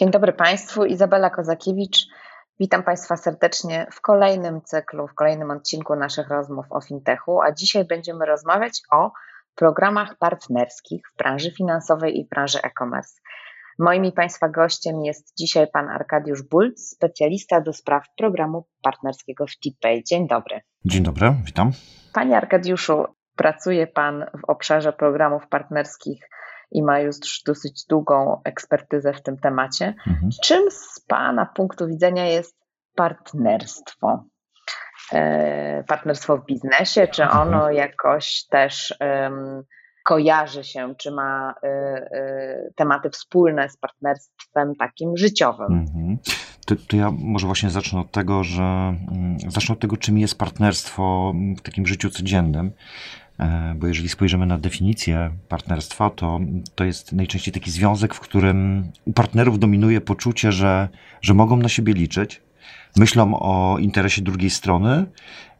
Dzień 0.00 0.10
dobry 0.10 0.32
Państwu, 0.32 0.84
Izabela 0.84 1.30
Kozakiewicz. 1.30 2.06
Witam 2.60 2.82
Państwa 2.82 3.16
serdecznie 3.16 3.86
w 3.92 4.00
kolejnym 4.00 4.62
cyklu, 4.62 5.08
w 5.08 5.14
kolejnym 5.14 5.50
odcinku 5.50 5.96
naszych 5.96 6.28
rozmów 6.28 6.66
o 6.70 6.80
fintechu, 6.80 7.40
a 7.42 7.52
dzisiaj 7.52 7.84
będziemy 7.84 8.26
rozmawiać 8.26 8.80
o 8.92 9.12
programach 9.54 10.18
partnerskich 10.18 11.02
w 11.12 11.16
branży 11.16 11.50
finansowej 11.50 12.18
i 12.18 12.28
branży 12.28 12.58
e-commerce. 12.62 13.20
Moim 13.78 14.04
i 14.04 14.12
Państwa 14.12 14.48
gościem 14.48 15.04
jest 15.04 15.36
dzisiaj 15.38 15.66
pan 15.72 15.88
Arkadiusz 15.88 16.42
Bulc, 16.42 16.90
specjalista 16.90 17.60
do 17.60 17.72
spraw 17.72 18.04
programu 18.18 18.66
partnerskiego 18.82 19.46
w 19.46 19.58
TPay. 19.58 20.02
Dzień 20.04 20.28
dobry. 20.28 20.60
Dzień 20.84 21.02
dobry, 21.02 21.34
witam. 21.44 21.72
Panie 22.12 22.36
Arkadiuszu, 22.36 23.04
pracuje 23.36 23.86
Pan 23.86 24.26
w 24.40 24.50
obszarze 24.50 24.92
programów 24.92 25.48
partnerskich 25.48 26.30
i 26.70 26.82
ma 26.82 27.00
już 27.00 27.16
dosyć 27.46 27.84
długą 27.88 28.40
ekspertyzę 28.44 29.12
w 29.12 29.22
tym 29.22 29.36
temacie. 29.36 29.94
Mhm. 30.06 30.30
Czym 30.42 30.70
z 30.70 31.00
Pana 31.00 31.46
punktu 31.46 31.86
widzenia 31.86 32.26
jest 32.26 32.56
partnerstwo? 32.94 34.24
E, 35.12 35.84
partnerstwo 35.88 36.38
w 36.38 36.46
biznesie, 36.46 37.08
czy 37.08 37.22
mhm. 37.22 37.48
ono 37.48 37.70
jakoś 37.70 38.44
też 38.50 38.94
um, 39.00 39.62
kojarzy 40.04 40.64
się, 40.64 40.94
czy 40.98 41.10
ma 41.10 41.54
y, 41.64 41.68
y, 41.68 42.72
tematy 42.76 43.10
wspólne 43.10 43.68
z 43.68 43.76
partnerstwem 43.76 44.74
takim 44.74 45.16
życiowym? 45.16 45.72
Mhm. 45.72 46.18
To, 46.66 46.74
to, 46.88 46.96
ja 46.96 47.10
może 47.10 47.46
właśnie 47.46 47.70
zacznę 47.70 48.00
od 48.00 48.10
tego, 48.10 48.44
że 48.44 48.62
mm, 48.62 49.36
zacznę 49.48 49.72
od 49.72 49.80
tego, 49.80 49.96
czym 49.96 50.18
jest 50.18 50.38
partnerstwo 50.38 51.32
w 51.58 51.60
takim 51.60 51.86
życiu 51.86 52.10
codziennym. 52.10 52.72
E, 53.40 53.74
bo 53.76 53.86
jeżeli 53.86 54.08
spojrzymy 54.08 54.46
na 54.46 54.58
definicję 54.58 55.30
partnerstwa, 55.48 56.10
to, 56.10 56.40
to 56.74 56.84
jest 56.84 57.12
najczęściej 57.12 57.54
taki 57.54 57.70
związek, 57.70 58.14
w 58.14 58.20
którym 58.20 58.90
u 59.04 59.12
partnerów 59.12 59.58
dominuje 59.58 60.00
poczucie, 60.00 60.52
że, 60.52 60.88
że 61.22 61.34
mogą 61.34 61.56
na 61.56 61.68
siebie 61.68 61.92
liczyć, 61.92 62.42
myślą 62.96 63.40
o 63.40 63.78
interesie 63.78 64.22
drugiej 64.22 64.50
strony 64.50 65.06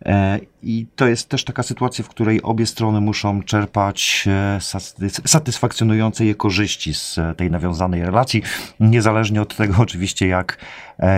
e, 0.05 0.39
i 0.62 0.86
to 0.97 1.06
jest 1.06 1.28
też 1.28 1.45
taka 1.45 1.62
sytuacja, 1.62 2.05
w 2.05 2.08
której 2.08 2.42
obie 2.42 2.67
strony 2.67 3.01
muszą 3.01 3.42
czerpać 3.42 4.25
e, 4.27 4.58
satysfakcjonujące 5.27 6.25
je 6.25 6.34
korzyści 6.34 6.95
z 6.95 7.19
tej 7.36 7.51
nawiązanej 7.51 8.03
relacji, 8.03 8.42
niezależnie 8.81 9.42
od 9.42 9.56
tego 9.56 9.75
oczywiście, 9.78 10.27
jak, 10.27 10.58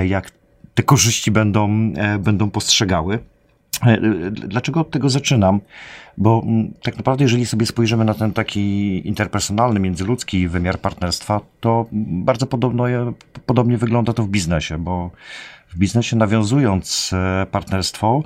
jak 0.06 0.30
te 0.74 0.82
korzyści 0.82 1.30
będą, 1.30 1.92
będą 2.18 2.50
postrzegały. 2.50 3.18
Dlaczego 4.30 4.80
od 4.80 4.90
tego 4.90 5.10
zaczynam? 5.10 5.60
Bo 6.18 6.42
mm, 6.46 6.72
tak 6.82 6.96
naprawdę, 6.96 7.24
jeżeli 7.24 7.46
sobie 7.46 7.66
spojrzymy 7.66 8.04
na 8.04 8.14
ten 8.14 8.32
taki 8.32 9.08
interpersonalny, 9.08 9.80
międzyludzki 9.80 10.48
wymiar 10.48 10.78
partnerstwa, 10.78 11.40
to 11.60 11.86
bardzo 11.92 12.46
podobno, 12.46 12.84
podobnie 13.46 13.78
wygląda 13.78 14.12
to 14.12 14.22
w 14.22 14.28
biznesie, 14.28 14.78
bo 14.78 15.10
w 15.74 15.78
biznesie 15.78 16.16
nawiązując 16.16 17.10
e, 17.12 17.46
partnerstwo, 17.50 18.22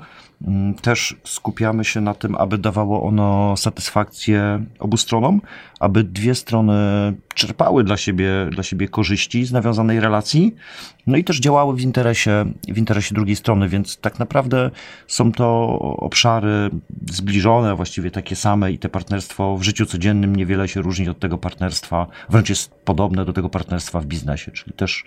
mm, 0.47 0.73
też 0.73 1.15
skupiamy 1.23 1.85
się 1.85 2.01
na 2.01 2.13
tym, 2.13 2.35
aby 2.35 2.57
dawało 2.57 3.03
ono 3.03 3.57
satysfakcję 3.57 4.65
obu 4.79 4.97
stronom, 4.97 5.41
aby 5.79 6.03
dwie 6.03 6.35
strony 6.35 6.73
czerpały 7.33 7.83
dla 7.83 7.97
siebie, 7.97 8.29
dla 8.51 8.63
siebie 8.63 8.87
korzyści 8.87 9.45
z 9.45 9.51
nawiązanej 9.51 9.99
relacji, 9.99 10.55
no 11.07 11.17
i 11.17 11.23
też 11.23 11.39
działały 11.39 11.75
w 11.75 11.81
interesie, 11.81 12.45
w 12.67 12.77
interesie 12.77 13.15
drugiej 13.15 13.35
strony, 13.35 13.69
więc 13.69 13.97
tak 13.97 14.19
naprawdę 14.19 14.71
są 15.07 15.31
to 15.31 15.79
obszary 15.79 16.69
zbliżone, 17.11 17.75
właściwie 17.75 18.11
takie 18.11 18.35
same 18.35 18.71
i 18.71 18.79
te 18.79 18.89
partnerstwo 18.89 19.57
w 19.57 19.63
życiu 19.63 19.85
codziennym 19.85 20.35
niewiele 20.35 20.67
się 20.67 20.81
różni 20.81 21.09
od 21.09 21.19
tego 21.19 21.37
partnerstwa, 21.37 22.07
wręcz 22.29 22.49
jest 22.49 22.71
podobne 22.71 23.25
do 23.25 23.33
tego 23.33 23.49
partnerstwa 23.49 23.99
w 23.99 24.05
biznesie, 24.05 24.51
czyli 24.51 24.73
też 24.73 25.03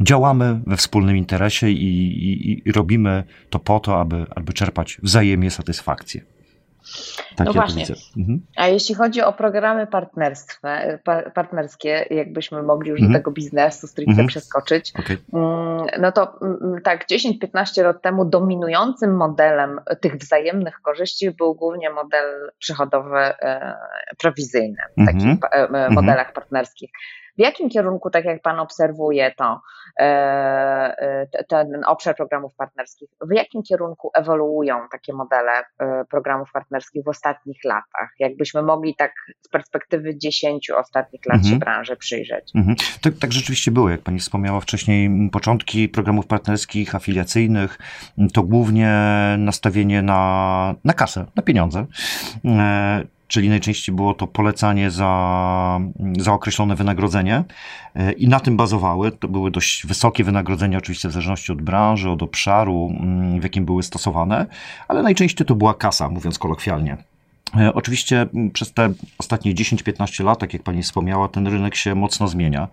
działamy 0.00 0.60
we 0.66 0.76
wspólnym 0.76 1.16
interesie 1.16 1.70
i, 1.70 1.74
i, 1.74 2.68
i 2.68 2.72
robimy 2.72 3.24
to 3.50 3.58
po 3.58 3.80
to, 3.80 4.00
aby, 4.00 4.26
aby 4.36 4.52
czerpać 4.52 4.98
wzajemnie 5.02 5.50
satysfakcję. 5.50 6.20
Tak 7.36 7.46
no 7.46 7.52
ja 7.52 7.60
właśnie. 7.60 7.84
Mhm. 8.16 8.40
A 8.56 8.68
jeśli 8.68 8.94
chodzi 8.94 9.22
o 9.22 9.32
programy 9.32 9.86
partnerskie, 11.34 12.06
jakbyśmy 12.10 12.62
mogli 12.62 12.90
już 12.90 13.00
mhm. 13.00 13.12
do 13.12 13.18
tego 13.18 13.30
biznesu 13.30 13.86
stricte 13.86 14.10
mhm. 14.10 14.28
przeskoczyć, 14.28 14.92
okay. 14.98 15.16
Mm, 15.32 15.86
no 16.00 16.12
to 16.12 16.38
mm, 16.42 16.82
tak 16.82 17.06
10-15 17.06 17.82
lat 17.84 18.02
temu 18.02 18.24
dominującym 18.24 19.16
modelem 19.16 19.80
tych 20.00 20.16
wzajemnych 20.16 20.80
korzyści 20.82 21.30
był 21.30 21.54
głównie 21.54 21.90
model 21.90 22.50
przychodowy 22.58 23.18
e, 23.18 23.74
prowizyjny 24.18 24.82
w 24.96 25.06
takich 25.06 25.22
mhm. 25.22 25.38
e, 25.52 25.56
mhm. 25.56 25.92
modelach 25.92 26.32
partnerskich. 26.32 26.90
W 27.38 27.40
jakim 27.40 27.68
kierunku, 27.68 28.10
tak 28.10 28.24
jak 28.24 28.42
Pan 28.42 28.60
obserwuje 28.60 29.34
to, 29.36 29.60
e, 30.00 30.04
e, 30.98 31.44
ten 31.48 31.84
obszar 31.86 32.16
programów 32.16 32.54
partnerskich, 32.54 33.08
w 33.20 33.32
jakim 33.32 33.62
kierunku 33.62 34.10
ewoluują 34.14 34.78
takie 34.92 35.12
modele 35.12 35.52
e, 35.78 36.04
programów 36.10 36.48
partnerskich 36.52 37.04
w 37.04 37.08
ostatnich 37.08 37.64
latach? 37.64 38.10
Jakbyśmy 38.18 38.62
mogli 38.62 38.94
tak 38.94 39.12
z 39.40 39.48
perspektywy 39.48 40.18
10 40.18 40.70
ostatnich 40.70 41.26
lat 41.26 41.36
mhm. 41.36 41.54
się 41.54 41.58
branży 41.58 41.96
przyjrzeć. 41.96 42.50
Mhm. 42.54 42.76
Tak, 43.02 43.12
tak 43.20 43.32
rzeczywiście 43.32 43.70
było, 43.70 43.90
jak 43.90 44.00
Pani 44.00 44.18
wspomniała 44.18 44.60
wcześniej, 44.60 45.30
początki 45.32 45.88
programów 45.88 46.26
partnerskich, 46.26 46.94
afiliacyjnych, 46.94 47.78
to 48.34 48.42
głównie 48.42 48.90
nastawienie 49.38 50.02
na, 50.02 50.74
na 50.84 50.92
kasę, 50.92 51.26
na 51.36 51.42
pieniądze 51.42 51.86
czyli 53.28 53.48
najczęściej 53.48 53.94
było 53.94 54.14
to 54.14 54.26
polecanie 54.26 54.90
za, 54.90 55.80
za 56.18 56.32
określone 56.32 56.76
wynagrodzenie 56.76 57.44
i 58.16 58.28
na 58.28 58.40
tym 58.40 58.56
bazowały. 58.56 59.12
To 59.12 59.28
były 59.28 59.50
dość 59.50 59.86
wysokie 59.86 60.24
wynagrodzenia, 60.24 60.78
oczywiście 60.78 61.08
w 61.08 61.12
zależności 61.12 61.52
od 61.52 61.62
branży, 61.62 62.10
od 62.10 62.22
obszaru, 62.22 62.90
mm, 63.00 63.40
w 63.40 63.42
jakim 63.42 63.64
były 63.64 63.82
stosowane, 63.82 64.46
ale 64.88 65.02
najczęściej 65.02 65.46
to 65.46 65.54
była 65.54 65.74
kasa, 65.74 66.08
mówiąc 66.08 66.38
kolokwialnie. 66.38 66.96
E, 67.56 67.74
oczywiście 67.74 68.26
przez 68.52 68.72
te 68.72 68.92
ostatnie 69.18 69.54
10-15 69.54 70.24
lat, 70.24 70.38
tak 70.38 70.52
jak 70.52 70.62
Pani 70.62 70.82
wspomniała, 70.82 71.28
ten 71.28 71.46
rynek 71.46 71.74
się 71.74 71.94
mocno 71.94 72.28
zmienia. 72.28 72.68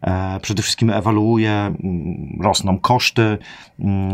E, 0.00 0.40
przede 0.40 0.62
wszystkim 0.62 0.90
ewaluuje, 0.90 1.74
rosną 2.40 2.78
koszty, 2.78 3.38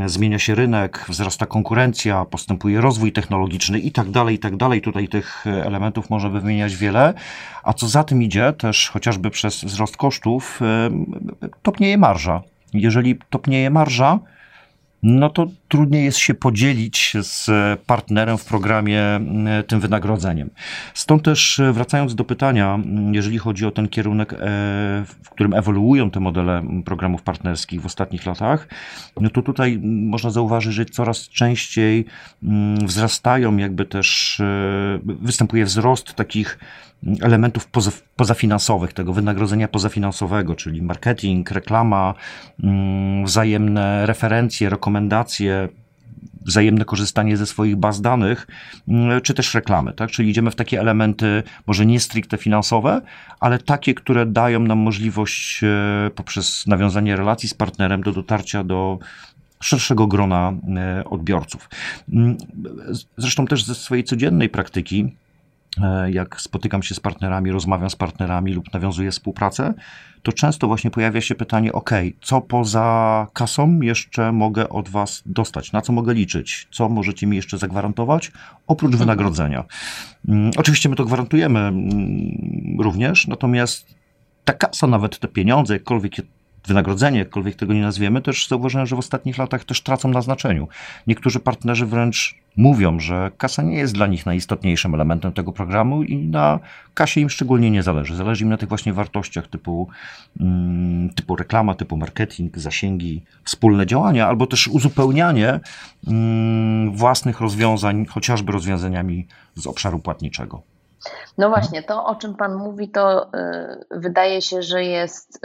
zmienia 0.06 0.38
się 0.38 0.54
rynek, 0.54 1.04
wzrasta 1.08 1.46
konkurencja, 1.46 2.24
postępuje 2.24 2.80
rozwój 2.80 3.12
technologiczny 3.12 3.78
i 3.78 3.92
tak 3.92 4.10
dalej, 4.10 4.36
i 4.36 4.38
tak 4.38 4.56
dalej. 4.56 4.80
Tutaj 4.80 5.08
tych 5.08 5.44
elementów 5.46 6.10
można 6.10 6.28
by 6.30 6.40
wymieniać 6.40 6.76
wiele. 6.76 7.14
A 7.62 7.72
co 7.72 7.88
za 7.88 8.04
tym 8.04 8.22
idzie, 8.22 8.52
też 8.52 8.90
chociażby 8.90 9.30
przez 9.30 9.64
wzrost 9.64 9.96
kosztów, 9.96 10.60
e, 10.62 10.90
topnieje 11.62 11.98
marża. 11.98 12.42
Jeżeli 12.74 13.18
topnieje 13.30 13.70
marża, 13.70 14.18
no 15.02 15.30
to 15.30 15.46
trudniej 15.72 16.04
jest 16.04 16.18
się 16.18 16.34
podzielić 16.34 17.16
z 17.20 17.50
partnerem 17.86 18.38
w 18.38 18.44
programie 18.44 19.00
e, 19.00 19.20
tym 19.66 19.80
wynagrodzeniem. 19.80 20.50
Stąd 20.94 21.22
też 21.22 21.60
e, 21.60 21.72
wracając 21.72 22.14
do 22.14 22.24
pytania, 22.24 22.78
jeżeli 23.12 23.38
chodzi 23.38 23.66
o 23.66 23.70
ten 23.70 23.88
kierunek, 23.88 24.32
e, 24.32 24.36
w 25.22 25.30
którym 25.30 25.54
ewoluują 25.54 26.10
te 26.10 26.20
modele 26.20 26.62
programów 26.84 27.22
partnerskich 27.22 27.80
w 27.80 27.86
ostatnich 27.86 28.26
latach, 28.26 28.68
no 29.20 29.30
to 29.30 29.42
tutaj 29.42 29.78
można 29.82 30.30
zauważyć, 30.30 30.74
że 30.74 30.84
coraz 30.84 31.28
częściej 31.28 32.04
wzrastają, 32.84 33.56
jakby 33.56 33.84
też 33.84 34.40
występuje 35.04 35.64
wzrost 35.64 36.14
takich 36.14 36.58
elementów 37.20 37.66
poza, 37.66 37.90
pozafinansowych, 38.16 38.92
tego 38.92 39.12
wynagrodzenia 39.12 39.68
pozafinansowego, 39.68 40.54
czyli 40.54 40.82
marketing, 40.82 41.50
reklama, 41.50 42.14
wzajemne 43.24 44.06
referencje, 44.06 44.70
rekomendacje, 44.70 45.61
wzajemne 46.44 46.84
korzystanie 46.84 47.36
ze 47.36 47.46
swoich 47.46 47.76
baz 47.76 48.00
danych, 48.00 48.46
mm, 48.88 49.20
czy 49.20 49.34
też 49.34 49.54
reklamy, 49.54 49.92
tak? 49.92 50.10
Czyli 50.10 50.30
idziemy 50.30 50.50
w 50.50 50.54
takie 50.54 50.80
elementy, 50.80 51.42
może 51.66 51.86
nie 51.86 52.00
stricte 52.00 52.36
finansowe, 52.36 53.02
ale 53.40 53.58
takie, 53.58 53.94
które 53.94 54.26
dają 54.26 54.60
nam 54.60 54.78
możliwość 54.78 55.60
e, 55.64 56.10
poprzez 56.14 56.66
nawiązanie 56.66 57.16
relacji 57.16 57.48
z 57.48 57.54
partnerem 57.54 58.02
do 58.02 58.12
dotarcia 58.12 58.64
do 58.64 58.98
szerszego 59.60 60.06
grona 60.06 60.52
e, 60.76 61.04
odbiorców. 61.04 61.70
Mm, 62.12 62.36
zresztą 63.16 63.46
też 63.46 63.64
ze 63.64 63.74
swojej 63.74 64.04
codziennej 64.04 64.48
praktyki 64.48 65.12
jak 66.10 66.40
spotykam 66.40 66.82
się 66.82 66.94
z 66.94 67.00
partnerami, 67.00 67.50
rozmawiam 67.50 67.90
z 67.90 67.96
partnerami 67.96 68.52
lub 68.52 68.72
nawiązuję 68.72 69.10
współpracę, 69.10 69.74
to 70.22 70.32
często 70.32 70.66
właśnie 70.66 70.90
pojawia 70.90 71.20
się 71.20 71.34
pytanie: 71.34 71.72
OK, 71.72 71.90
co 72.22 72.40
poza 72.40 73.26
kasą 73.32 73.80
jeszcze 73.80 74.32
mogę 74.32 74.68
od 74.68 74.88
Was 74.88 75.22
dostać? 75.26 75.72
Na 75.72 75.80
co 75.82 75.92
mogę 75.92 76.14
liczyć? 76.14 76.68
Co 76.70 76.88
możecie 76.88 77.26
mi 77.26 77.36
jeszcze 77.36 77.58
zagwarantować 77.58 78.32
oprócz 78.66 78.92
mhm. 78.92 78.98
wynagrodzenia? 78.98 79.64
Mm, 80.28 80.50
oczywiście 80.56 80.88
my 80.88 80.96
to 80.96 81.04
gwarantujemy 81.04 81.60
mm, 81.60 82.80
również, 82.80 83.26
natomiast 83.26 83.94
ta 84.44 84.52
kasa, 84.52 84.86
nawet 84.86 85.18
te 85.18 85.28
pieniądze, 85.28 85.74
jakkolwiek 85.74 86.18
wynagrodzenie, 86.66 87.18
jakkolwiek 87.18 87.56
tego 87.56 87.72
nie 87.72 87.82
nazwiemy, 87.82 88.22
też 88.22 88.48
zauważyłem, 88.48 88.86
że 88.86 88.96
w 88.96 88.98
ostatnich 88.98 89.38
latach 89.38 89.64
też 89.64 89.80
tracą 89.80 90.08
na 90.08 90.22
znaczeniu. 90.22 90.68
Niektórzy 91.06 91.40
partnerzy 91.40 91.86
wręcz 91.86 92.42
mówią, 92.56 93.00
że 93.00 93.30
kasa 93.38 93.62
nie 93.62 93.76
jest 93.78 93.94
dla 93.94 94.06
nich 94.06 94.26
najistotniejszym 94.26 94.94
elementem 94.94 95.32
tego 95.32 95.52
programu 95.52 96.02
i 96.02 96.16
na 96.16 96.58
kasie 96.94 97.20
im 97.20 97.30
szczególnie 97.30 97.70
nie 97.70 97.82
zależy. 97.82 98.16
Zależy 98.16 98.44
im 98.44 98.50
na 98.50 98.56
tych 98.56 98.68
właśnie 98.68 98.92
wartościach 98.92 99.46
typu, 99.46 99.88
mm, 100.40 101.10
typu 101.10 101.36
reklama, 101.36 101.74
typu 101.74 101.96
marketing, 101.96 102.58
zasięgi, 102.58 103.24
wspólne 103.44 103.86
działania, 103.86 104.28
albo 104.28 104.46
też 104.46 104.68
uzupełnianie 104.68 105.60
mm, 106.06 106.96
własnych 106.96 107.40
rozwiązań, 107.40 108.06
chociażby 108.06 108.52
rozwiązaniami 108.52 109.26
z 109.54 109.66
obszaru 109.66 109.98
płatniczego. 109.98 110.62
No 111.38 111.48
właśnie, 111.48 111.82
to 111.82 112.06
o 112.06 112.16
czym 112.16 112.34
Pan 112.34 112.54
mówi, 112.54 112.88
to 112.88 113.26
y, 113.26 113.28
wydaje 113.90 114.42
się, 114.42 114.62
że 114.62 114.84
jest 114.84 115.40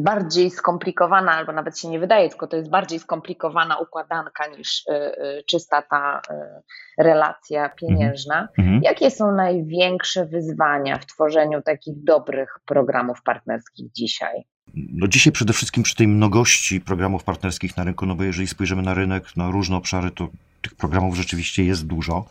bardziej 0.00 0.50
skomplikowana, 0.50 1.32
albo 1.32 1.52
nawet 1.52 1.78
się 1.78 1.88
nie 1.88 1.98
wydaje, 1.98 2.28
tylko 2.28 2.46
to 2.46 2.56
jest 2.56 2.70
bardziej 2.70 2.98
skomplikowana 2.98 3.78
układanka 3.78 4.46
niż 4.46 4.82
e, 4.88 4.92
e, 4.92 5.42
czysta 5.42 5.82
ta 5.82 6.20
relacja 6.98 7.68
pieniężna. 7.68 8.48
Mhm. 8.58 8.80
Jakie 8.82 9.10
są 9.10 9.32
największe 9.32 10.26
wyzwania 10.26 10.98
w 10.98 11.06
tworzeniu 11.06 11.62
takich 11.62 12.04
dobrych 12.04 12.58
programów 12.66 13.22
partnerskich 13.22 13.92
dzisiaj? 13.92 14.44
No 14.74 15.08
dzisiaj 15.08 15.32
przede 15.32 15.52
wszystkim 15.52 15.82
przy 15.82 15.96
tej 15.96 16.08
mnogości 16.08 16.80
programów 16.80 17.24
partnerskich 17.24 17.76
na 17.76 17.84
rynku, 17.84 18.06
no 18.06 18.14
bo 18.14 18.24
jeżeli 18.24 18.48
spojrzymy 18.48 18.82
na 18.82 18.94
rynek, 18.94 19.36
na 19.36 19.50
różne 19.50 19.76
obszary, 19.76 20.10
to 20.10 20.28
tych 20.68 20.74
programów 20.74 21.16
rzeczywiście 21.16 21.64
jest 21.64 21.86
dużo. 21.86 22.24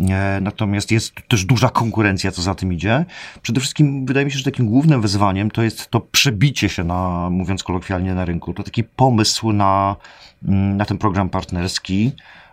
E, 0.00 0.38
natomiast 0.42 0.90
jest 0.90 1.14
też 1.28 1.44
duża 1.44 1.68
konkurencja, 1.68 2.32
co 2.32 2.42
za 2.42 2.54
tym 2.54 2.72
idzie. 2.72 3.04
Przede 3.42 3.60
wszystkim 3.60 4.06
wydaje 4.06 4.26
mi 4.26 4.32
się, 4.32 4.38
że 4.38 4.44
takim 4.44 4.66
głównym 4.66 5.00
wyzwaniem 5.00 5.50
to 5.50 5.62
jest 5.62 5.90
to 5.90 6.00
przebicie 6.00 6.68
się 6.68 6.84
na, 6.84 7.30
mówiąc 7.30 7.62
kolokwialnie, 7.62 8.14
na 8.14 8.24
rynku. 8.24 8.54
To 8.54 8.62
taki 8.62 8.84
pomysł 8.84 9.52
na, 9.52 9.96
mm, 10.48 10.76
na 10.76 10.84
ten 10.84 10.98
program 10.98 11.28
partnerski, 11.28 12.12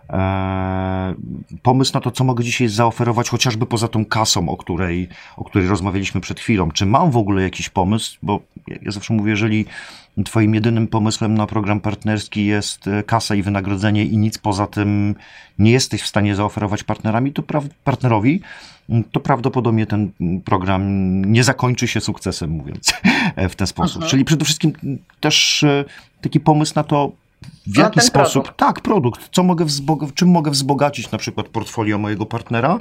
E, 0.10 1.16
pomysł 1.62 1.92
na 1.94 2.00
to, 2.00 2.12
co 2.12 2.24
mogę 2.24 2.44
dzisiaj 2.44 2.68
zaoferować, 2.68 3.30
chociażby 3.30 3.66
poza 3.66 3.88
tą 3.88 4.06
kasą, 4.06 4.50
o 4.50 4.58
której, 4.58 5.10
o 5.38 5.44
której 5.44 5.68
rozmawialiśmy 5.68 6.22
przed 6.22 6.40
chwilą. 6.40 6.72
Czy 6.72 6.86
mam 6.86 7.12
w 7.12 7.18
ogóle 7.18 7.42
jakiś 7.42 7.70
pomysł? 7.70 8.18
Bo 8.22 8.40
ja 8.68 8.92
zawsze 8.92 9.13
mówię, 9.13 9.31
jeżeli 9.31 9.65
Twoim 10.25 10.56
jedynym 10.56 10.88
pomysłem 10.88 11.36
na 11.36 11.48
program 11.48 11.80
partnerski 11.80 12.45
jest 12.45 12.88
e, 12.88 13.04
kasa 13.04 13.36
i 13.36 13.44
wynagrodzenie 13.44 14.06
i 14.06 14.18
nic 14.18 14.38
poza 14.38 14.68
tym 14.68 15.15
nie 15.60 15.71
jesteś 15.71 16.01
w 16.01 16.07
stanie 16.07 16.36
zaoferować 16.36 16.83
partnerami, 16.83 17.33
to 17.33 17.44
partnerowi, 17.83 18.42
to 19.12 19.19
prawdopodobnie 19.19 19.86
ten 19.86 20.12
program 20.45 20.81
nie 21.25 21.44
zakończy 21.44 21.88
się 21.88 22.01
sukcesem, 22.01 22.50
mówiąc 22.50 22.94
w 23.50 23.56
ten 23.56 23.68
sposób. 23.68 24.01
Aha. 24.01 24.10
Czyli 24.10 24.25
przede 24.25 24.45
wszystkim 24.45 24.74
też 25.19 25.63
e, 25.63 25.86
taki 26.21 26.39
pomysł 26.39 26.74
na 26.75 26.83
to, 26.83 27.12
w 27.68 27.77
jaki 27.77 28.01
sposób, 28.01 28.44
produkt. 28.44 28.60
tak, 28.60 28.81
produkt, 28.81 29.30
co 29.31 29.44
mogę 29.44 29.65
wzbog- 29.65 30.13
czym 30.13 30.30
mogę 30.30 30.51
wzbogacić 30.51 31.12
na 31.12 31.18
przykład 31.18 31.48
portfolio 31.48 31.98
mojego 31.98 32.25
partnera 32.25 32.77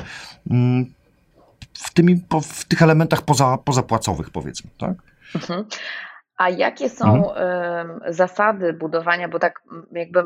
w, 1.72 1.90
tymi, 1.94 2.20
w 2.42 2.64
tych 2.64 2.82
elementach 2.82 3.22
poza, 3.22 3.58
pozapłacowych, 3.58 4.30
powiedzmy, 4.30 4.70
tak? 4.78 5.11
Mhm. 5.34 5.66
A 6.38 6.48
jakie 6.48 6.88
są 6.88 7.30
mhm. 7.30 8.00
zasady 8.08 8.72
budowania, 8.72 9.28
bo 9.28 9.38
tak 9.38 9.62
jakby 9.92 10.24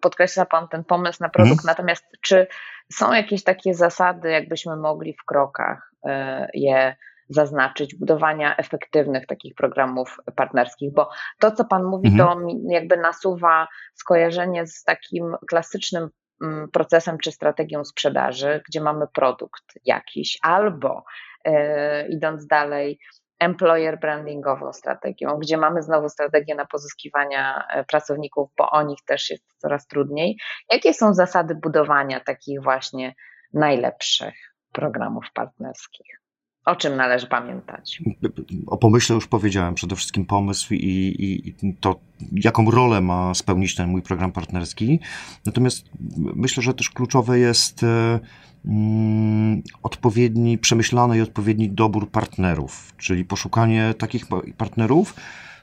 podkreśla 0.00 0.46
Pan 0.46 0.68
ten 0.68 0.84
pomysł 0.84 1.18
na 1.20 1.28
produkt, 1.28 1.60
mhm. 1.60 1.66
natomiast 1.66 2.04
czy 2.20 2.46
są 2.92 3.12
jakieś 3.12 3.44
takie 3.44 3.74
zasady, 3.74 4.30
jakbyśmy 4.30 4.76
mogli 4.76 5.14
w 5.14 5.24
krokach 5.24 5.90
e, 6.06 6.48
je 6.54 6.96
zaznaczyć, 7.28 7.94
budowania 7.94 8.56
efektywnych 8.56 9.26
takich 9.26 9.54
programów 9.54 10.16
partnerskich, 10.36 10.92
bo 10.94 11.10
to, 11.40 11.50
co 11.50 11.64
Pan 11.64 11.84
mówi, 11.84 12.08
mhm. 12.08 12.28
to 12.28 12.46
jakby 12.68 12.96
nasuwa 12.96 13.68
skojarzenie 13.94 14.66
z 14.66 14.84
takim 14.84 15.36
klasycznym 15.48 16.08
procesem 16.72 17.18
czy 17.18 17.32
strategią 17.32 17.84
sprzedaży, 17.84 18.62
gdzie 18.68 18.80
mamy 18.80 19.06
produkt 19.14 19.78
jakiś, 19.84 20.38
albo 20.42 21.04
e, 21.44 22.08
idąc 22.08 22.46
dalej, 22.46 22.98
employer 23.38 24.00
brandingową 24.00 24.72
strategią, 24.72 25.38
gdzie 25.38 25.56
mamy 25.56 25.82
znowu 25.82 26.08
strategię 26.08 26.54
na 26.54 26.66
pozyskiwania 26.66 27.66
e, 27.70 27.84
pracowników, 27.84 28.50
bo 28.58 28.70
o 28.70 28.82
nich 28.82 28.98
też 29.06 29.30
jest 29.30 29.44
coraz 29.58 29.86
trudniej. 29.86 30.36
Jakie 30.72 30.94
są 30.94 31.14
zasady 31.14 31.54
budowania 31.54 32.20
takich 32.20 32.62
właśnie 32.62 33.14
najlepszych 33.52 34.34
programów 34.72 35.24
partnerskich? 35.34 36.23
O 36.64 36.76
czym 36.76 36.96
należy 36.96 37.26
pamiętać? 37.26 38.02
O 38.66 38.76
pomyśle 38.76 39.14
już 39.14 39.26
powiedziałem, 39.26 39.74
przede 39.74 39.96
wszystkim 39.96 40.24
pomysł 40.24 40.74
i, 40.74 41.16
i, 41.18 41.74
to, 41.80 42.00
jaką 42.32 42.70
rolę 42.70 43.00
ma 43.00 43.34
spełnić 43.34 43.74
ten 43.74 43.88
mój 43.88 44.02
program 44.02 44.32
partnerski. 44.32 45.00
Natomiast 45.46 45.90
myślę, 46.16 46.62
że 46.62 46.74
też 46.74 46.90
kluczowe 46.90 47.38
jest 47.38 47.82
e, 47.82 48.20
mm, 48.64 49.62
odpowiedni, 49.82 50.58
przemyślany 50.58 51.18
i 51.18 51.20
odpowiedni 51.20 51.70
dobór 51.70 52.10
partnerów, 52.10 52.92
czyli 52.98 53.24
poszukanie 53.24 53.94
takich 53.98 54.26
partnerów, 54.56 55.14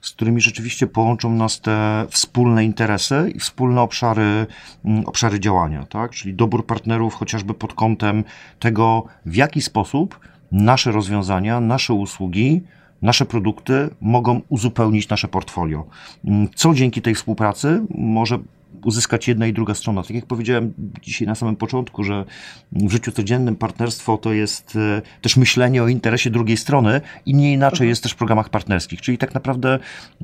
z 0.01 0.11
którymi 0.11 0.41
rzeczywiście 0.41 0.87
połączą 0.87 1.31
nas 1.35 1.61
te 1.61 2.05
wspólne 2.09 2.65
interesy 2.65 3.31
i 3.35 3.39
wspólne 3.39 3.81
obszary, 3.81 4.47
mm, 4.85 5.05
obszary 5.05 5.39
działania, 5.39 5.85
tak? 5.85 6.11
Czyli 6.11 6.33
dobór 6.33 6.65
partnerów 6.65 7.13
chociażby 7.13 7.53
pod 7.53 7.73
kątem 7.73 8.23
tego, 8.59 9.05
w 9.25 9.35
jaki 9.35 9.61
sposób 9.61 10.19
nasze 10.51 10.91
rozwiązania, 10.91 11.59
nasze 11.59 11.93
usługi, 11.93 12.61
nasze 13.01 13.25
produkty 13.25 13.89
mogą 14.01 14.41
uzupełnić 14.49 15.09
nasze 15.09 15.27
portfolio. 15.27 15.85
Mm, 16.25 16.47
co 16.55 16.73
dzięki 16.73 17.01
tej 17.01 17.15
współpracy 17.15 17.81
może 17.95 18.39
uzyskać 18.85 19.27
jedna 19.27 19.47
i 19.47 19.53
druga 19.53 19.73
strona. 19.73 20.03
Tak 20.03 20.11
jak 20.11 20.25
powiedziałem 20.25 20.73
dzisiaj 21.01 21.27
na 21.27 21.35
samym 21.35 21.55
początku, 21.55 22.03
że 22.03 22.25
w 22.71 22.91
życiu 22.91 23.11
codziennym 23.11 23.55
partnerstwo 23.55 24.17
to 24.17 24.33
jest 24.33 24.75
e, 24.75 25.01
też 25.21 25.37
myślenie 25.37 25.83
o 25.83 25.87
interesie 25.87 26.29
drugiej 26.29 26.57
strony 26.57 27.01
i 27.25 27.33
nie 27.33 27.53
inaczej 27.53 27.75
mhm. 27.75 27.89
jest 27.89 28.03
też 28.03 28.11
w 28.11 28.15
programach 28.15 28.49
partnerskich. 28.49 29.01
Czyli 29.01 29.17
tak 29.17 29.33
naprawdę 29.33 29.79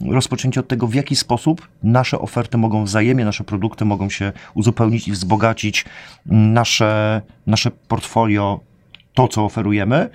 rozpoczęcie 0.10 0.60
od 0.60 0.68
tego, 0.68 0.88
w 0.88 0.94
jaki 0.94 1.16
sposób 1.16 1.68
nasze 1.84 2.20
oferty 2.20 2.58
mogą 2.58 2.84
wzajemnie, 2.84 3.25
nasze 3.25 3.44
produkty 3.44 3.86
mogą 3.86 4.10
się 4.10 4.34
uzupełnić 4.54 5.08
i 5.08 5.12
wzbogacić 5.12 5.86
nasze, 6.25 7.22
nasze 7.48 7.72
portfolio 7.72 8.60
to, 9.18 9.28
co 9.28 9.46
oferujemy, 9.46 10.10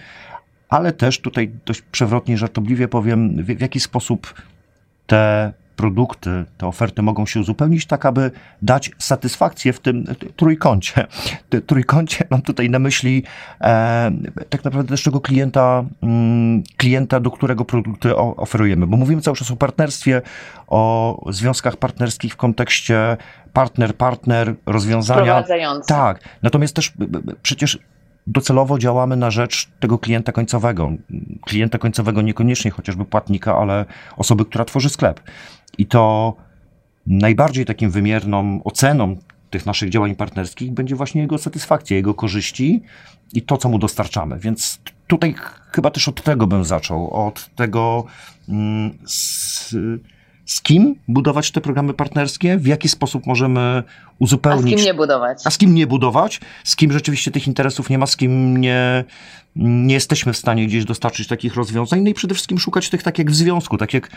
ale 0.68 0.92
też 0.92 1.20
tutaj 1.20 1.50
dość 1.66 1.82
przewrotnie, 1.82 2.38
żartobliwie 2.38 2.88
powiem, 2.88 3.44
w, 3.44 3.46
w 3.46 3.60
jaki 3.60 3.80
sposób 3.80 4.34
te 5.06 5.52
produkty, 5.76 6.44
te 6.58 6.66
oferty 6.66 7.02
mogą 7.02 7.26
się 7.26 7.40
uzupełnić, 7.40 7.86
tak 7.86 8.06
aby 8.06 8.30
dać 8.62 8.90
satysfakcję 8.98 9.72
w 9.72 9.80
tym 9.80 10.04
trójkącie. 10.36 11.06
Trójkącie 11.66 12.24
mam 12.30 12.42
tutaj 12.42 12.70
na 12.70 12.78
myśli 12.78 13.22
e, 13.60 14.10
tak 14.48 14.64
naprawdę 14.64 14.88
też 14.88 15.02
tego 15.02 15.20
klienta, 15.20 15.84
mm, 16.02 16.62
klienta, 16.76 17.20
do 17.20 17.30
którego 17.30 17.64
produkty 17.64 18.16
oferujemy, 18.16 18.86
bo 18.86 18.96
mówimy 18.96 19.22
cały 19.22 19.36
czas 19.36 19.50
o 19.50 19.56
partnerstwie, 19.56 20.22
o 20.66 21.24
związkach 21.30 21.76
partnerskich 21.76 22.32
w 22.32 22.36
kontekście 22.36 23.16
partner, 23.52 23.96
partner, 23.96 24.54
rozwiązania. 24.66 25.44
Tak, 25.86 26.20
natomiast 26.42 26.74
też 26.74 26.92
przecież 27.42 27.78
docelowo 28.26 28.78
działamy 28.78 29.16
na 29.16 29.30
rzecz 29.30 29.70
tego 29.80 29.98
klienta 29.98 30.32
końcowego. 30.32 30.92
Klienta 31.46 31.78
końcowego 31.78 32.22
niekoniecznie 32.22 32.70
chociażby 32.70 33.04
płatnika, 33.04 33.58
ale 33.58 33.84
osoby, 34.16 34.44
która 34.44 34.64
tworzy 34.64 34.90
sklep. 34.90 35.20
I 35.78 35.86
to 35.86 36.34
najbardziej 37.06 37.64
takim 37.64 37.90
wymierną 37.90 38.60
oceną 38.64 39.16
tych 39.50 39.66
naszych 39.66 39.90
działań 39.90 40.14
partnerskich 40.14 40.72
będzie 40.72 40.96
właśnie 40.96 41.20
jego 41.20 41.38
satysfakcja, 41.38 41.96
jego 41.96 42.14
korzyści 42.14 42.82
i 43.32 43.42
to, 43.42 43.56
co 43.56 43.68
mu 43.68 43.78
dostarczamy. 43.78 44.38
Więc 44.38 44.80
tutaj 45.06 45.34
chyba 45.72 45.90
też 45.90 46.08
od 46.08 46.22
tego 46.22 46.46
bym 46.46 46.64
zaczął, 46.64 47.10
od 47.10 47.54
tego, 47.54 48.04
mm, 48.48 48.98
z, 49.06 49.74
z 50.46 50.62
kim 50.62 50.94
budować 51.08 51.50
te 51.50 51.60
programy 51.60 51.94
partnerskie, 51.94 52.58
w 52.58 52.66
jaki 52.66 52.88
sposób 52.88 53.26
możemy 53.26 53.82
uzupełnić. 54.18 54.74
A 54.74 54.76
z 54.76 54.76
kim 54.76 54.86
nie 54.86 54.94
budować. 54.94 55.42
A 55.44 55.50
z 55.50 55.58
kim 55.58 55.74
nie 55.74 55.86
budować, 55.86 56.40
z 56.64 56.76
kim 56.76 56.92
rzeczywiście 56.92 57.30
tych 57.30 57.46
interesów 57.46 57.90
nie 57.90 57.98
ma, 57.98 58.06
z 58.06 58.16
kim 58.16 58.56
nie, 58.56 59.04
nie 59.56 59.94
jesteśmy 59.94 60.32
w 60.32 60.36
stanie 60.36 60.66
gdzieś 60.66 60.84
dostarczyć 60.84 61.28
takich 61.28 61.54
rozwiązań. 61.54 62.00
No 62.00 62.10
i 62.10 62.14
przede 62.14 62.34
wszystkim 62.34 62.58
szukać 62.58 62.90
tych 62.90 63.02
tak 63.02 63.18
jak 63.18 63.30
w 63.30 63.34
związku, 63.34 63.78
tak 63.78 63.94
jak 63.94 64.08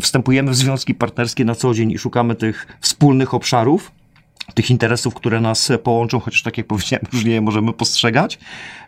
wstępujemy 0.00 0.50
w 0.50 0.54
związki 0.54 0.94
partnerskie 0.94 1.44
na 1.44 1.54
co 1.54 1.74
dzień 1.74 1.90
i 1.90 1.98
szukamy 1.98 2.34
tych 2.34 2.66
wspólnych 2.80 3.34
obszarów, 3.34 3.92
tych 4.54 4.70
interesów, 4.70 5.14
które 5.14 5.40
nas 5.40 5.72
połączą, 5.82 6.20
chociaż 6.20 6.42
tak 6.42 6.58
jak 6.58 6.66
powiedziałem, 6.66 7.06
różnie 7.12 7.32
je 7.32 7.40
możemy 7.40 7.72
postrzegać. 7.72 8.38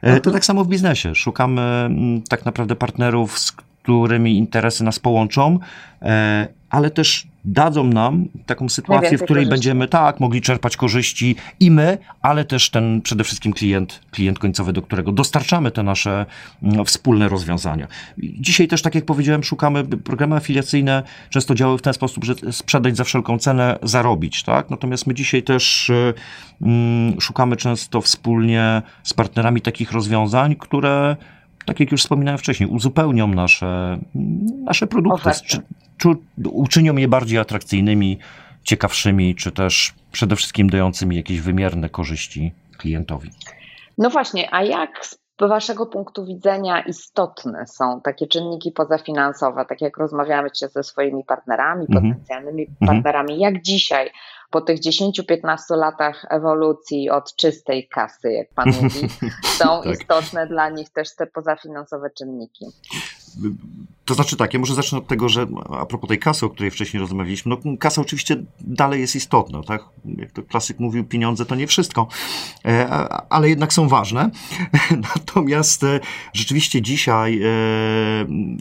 To 0.01 0.07
mhm. 0.07 0.33
tak 0.33 0.45
samo 0.45 0.65
w 0.65 0.69
biznesie. 0.69 1.15
Szukamy 1.15 1.63
mm, 1.63 2.23
tak 2.23 2.45
naprawdę 2.45 2.77
partnerów, 2.77 3.39
z 3.39 3.53
którymi 3.53 4.39
interesy 4.39 4.85
nas 4.85 4.99
połączą, 4.99 5.59
e, 6.03 6.49
ale 6.75 6.91
też 6.91 7.27
dadzą 7.45 7.85
nam 7.85 8.25
taką 8.47 8.69
sytuację, 8.69 9.19
w 9.19 9.23
której 9.23 9.45
korzyści. 9.45 9.51
będziemy 9.51 9.89
tak 9.89 10.21
mogli 10.21 10.41
czerpać 10.41 10.77
korzyści 10.77 11.37
i 11.61 11.71
my, 11.71 11.99
ale 12.23 12.45
też 12.45 12.71
ten 12.71 13.03
przede 13.03 13.25
wszystkim 13.25 13.53
klient, 13.53 14.01
klient 14.11 14.39
końcowy, 14.39 14.73
do 14.73 14.83
którego 14.83 15.13
dostarczamy 15.13 15.71
te 15.71 15.83
nasze 15.83 16.27
mm, 16.63 16.85
wspólne 16.85 17.29
rozwiązania. 17.29 17.87
Dzisiaj 18.19 18.69
też, 18.69 18.83
tak 18.83 18.95
jak 18.95 19.05
powiedziałem, 19.05 19.45
szukamy 19.45 19.85
programy 19.85 20.37
afiliacyjne, 20.37 21.03
często 21.31 21.55
działały 21.55 21.79
w 21.79 21.83
ten 21.83 21.95
sposób, 21.95 22.25
że 22.25 22.35
sprzedać 22.53 22.97
za 22.97 23.05
wszelką 23.05 23.39
cenę, 23.39 23.79
zarobić, 23.83 24.43
tak? 24.43 24.71
Natomiast 24.71 25.07
my 25.07 25.15
dzisiaj 25.15 25.43
też 25.43 25.91
y, 25.91 26.15
mm, 26.63 27.21
szukamy 27.21 27.57
często 27.57 28.01
wspólnie 28.01 28.83
z 29.03 29.15
partnerami 29.15 29.61
takich 29.61 29.93
rozwiązań, 29.93 30.57
które 30.57 31.17
tak 31.67 31.81
jak 31.81 31.93
już 31.93 32.01
wspominałem 32.01 32.39
wcześniej, 32.39 32.69
uzupełnią 32.69 33.27
nasze, 33.27 33.99
nasze 34.65 34.87
produkty, 34.87 35.31
czy, 35.47 35.59
czy 35.99 36.09
uczynią 36.51 36.97
je 36.97 37.09
bardziej 37.09 37.39
atrakcyjnymi, 37.39 38.19
ciekawszymi, 38.63 39.35
czy 39.35 39.53
też 39.53 39.95
przede 40.13 40.37
wszystkim 40.37 40.71
dającymi 40.71 41.17
jakieś 41.17 41.41
wymierne 41.41 41.89
korzyści 41.89 42.53
klientowi. 42.79 43.31
No 43.99 44.11
właśnie, 44.11 44.55
a 44.55 44.63
jak 44.63 45.07
z 45.07 45.19
Waszego 45.41 45.87
punktu 45.87 46.27
widzenia 46.27 46.81
istotne 46.81 47.67
są 47.67 48.01
takie 48.01 48.27
czynniki 48.27 48.73
pozafinansowe, 48.73 49.65
tak 49.65 49.81
jak 49.81 49.97
rozmawiamy 49.97 50.49
ze 50.73 50.83
swoimi 50.83 51.25
partnerami, 51.25 51.87
mhm. 51.89 52.13
potencjalnymi 52.13 52.67
mhm. 52.81 52.89
partnerami, 52.89 53.41
jak 53.41 53.63
dzisiaj 53.63 54.11
po 54.55 54.61
tych 54.61 54.81
10-15 54.81 55.57
latach 55.77 56.27
ewolucji 56.31 57.11
od 57.11 57.37
czystej 57.37 57.89
kasy, 57.89 58.33
jak 58.33 58.55
pan 58.55 58.69
mówi, 58.69 59.09
są 59.59 59.83
tak. 59.83 60.01
istotne 60.01 60.47
dla 60.47 60.69
nich 60.69 60.91
też 60.91 61.17
te 61.17 61.27
pozafinansowe 61.27 62.11
czynniki. 62.11 62.67
To 64.05 64.15
znaczy 64.15 64.37
tak, 64.37 64.55
ja 64.55 64.61
może 64.61 64.75
zacznę 64.75 64.99
od 64.99 65.07
tego, 65.07 65.29
że 65.29 65.47
a 65.71 65.87
propos 65.87 66.09
tej 66.09 66.19
kasy, 66.19 66.47
o 66.47 66.51
której 66.51 66.71
wcześniej 66.71 67.01
rozmawialiśmy, 67.01 67.57
no 67.65 67.77
kasa 67.79 68.01
oczywiście 68.01 68.37
dalej 68.61 69.01
jest 69.01 69.17
istotna, 69.17 69.63
tak? 69.63 69.85
Jak 70.05 70.33
to 70.33 70.43
klasyk 70.43 70.79
mówił, 70.79 71.05
pieniądze 71.05 71.47
to 71.47 71.55
nie 71.55 71.67
wszystko, 71.67 72.09
e, 72.65 72.89
ale 73.29 73.49
jednak 73.49 73.73
są 73.73 73.89
ważne. 73.89 74.31
Natomiast 75.17 75.85
e, 75.85 76.01
rzeczywiście 76.33 76.83
dzisiaj 76.83 77.41
e, 77.43 77.49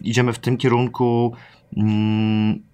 idziemy 0.03 0.33
w 0.33 0.39
tym 0.39 0.57
kierunku 0.57 1.33
mm, 1.77 2.72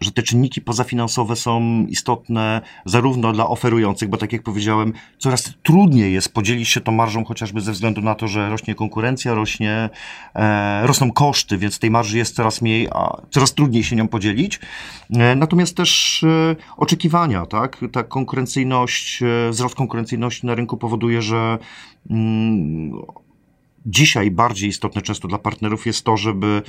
że 0.00 0.12
te 0.12 0.22
czynniki 0.22 0.60
pozafinansowe 0.60 1.36
są 1.36 1.86
istotne 1.88 2.60
zarówno 2.84 3.32
dla 3.32 3.48
oferujących, 3.48 4.08
bo 4.08 4.16
tak 4.16 4.32
jak 4.32 4.42
powiedziałem, 4.42 4.92
coraz 5.18 5.54
trudniej 5.62 6.12
jest 6.12 6.34
podzielić 6.34 6.68
się 6.68 6.80
tą 6.80 6.92
marżą, 6.92 7.24
chociażby 7.24 7.60
ze 7.60 7.72
względu 7.72 8.00
na 8.00 8.14
to, 8.14 8.28
że 8.28 8.50
rośnie 8.50 8.74
konkurencja, 8.74 9.34
rośnie, 9.34 9.90
e, 10.34 10.86
rosną 10.86 11.12
koszty, 11.12 11.58
więc 11.58 11.78
tej 11.78 11.90
marży 11.90 12.18
jest 12.18 12.36
coraz 12.36 12.62
mniej, 12.62 12.88
a 12.88 13.22
coraz 13.30 13.54
trudniej 13.54 13.84
się 13.84 13.96
nią 13.96 14.08
podzielić. 14.08 14.60
E, 15.10 15.36
natomiast 15.36 15.76
też 15.76 16.22
e, 16.24 16.56
oczekiwania, 16.76 17.46
tak? 17.46 17.80
Ta 17.92 18.02
konkurencyjność, 18.02 19.22
e, 19.22 19.50
wzrost 19.50 19.74
konkurencyjności 19.74 20.46
na 20.46 20.54
rynku 20.54 20.76
powoduje, 20.76 21.22
że 21.22 21.58
mm, 22.10 22.92
dzisiaj 23.86 24.30
bardziej 24.30 24.68
istotne 24.68 25.02
często 25.02 25.28
dla 25.28 25.38
partnerów 25.38 25.86
jest 25.86 26.04
to, 26.04 26.16
żeby, 26.16 26.62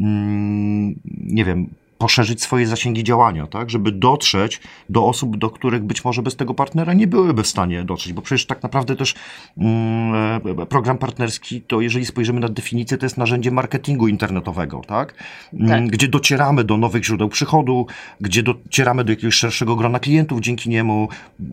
mm, 0.00 1.00
nie 1.04 1.44
wiem, 1.44 1.68
poszerzyć 2.02 2.42
swoje 2.42 2.66
zasięgi 2.66 3.04
działania, 3.04 3.46
tak, 3.46 3.70
żeby 3.70 3.92
dotrzeć 3.92 4.60
do 4.88 5.06
osób, 5.06 5.36
do 5.36 5.50
których 5.50 5.82
być 5.82 6.04
może 6.04 6.22
bez 6.22 6.36
tego 6.36 6.54
partnera 6.54 6.92
nie 6.92 7.06
byłyby 7.06 7.42
w 7.42 7.46
stanie 7.46 7.84
dotrzeć, 7.84 8.12
bo 8.12 8.22
przecież 8.22 8.46
tak 8.46 8.62
naprawdę 8.62 8.96
też 8.96 9.14
mm, 9.58 10.14
e, 10.60 10.66
program 10.66 10.98
partnerski, 10.98 11.60
to 11.60 11.80
jeżeli 11.80 12.06
spojrzymy 12.06 12.40
na 12.40 12.48
definicję, 12.48 12.98
to 12.98 13.06
jest 13.06 13.16
narzędzie 13.16 13.50
marketingu 13.50 14.08
internetowego, 14.08 14.82
tak? 14.86 15.14
Mm, 15.52 15.68
tak. 15.68 15.86
Gdzie 15.86 16.08
docieramy 16.08 16.64
do 16.64 16.76
nowych 16.76 17.04
źródeł 17.04 17.28
przychodu, 17.28 17.86
gdzie 18.20 18.42
docieramy 18.42 19.04
do 19.04 19.12
jakiegoś 19.12 19.34
szerszego 19.34 19.76
grona 19.76 19.98
klientów, 19.98 20.40
dzięki 20.40 20.70
niemu 20.70 21.08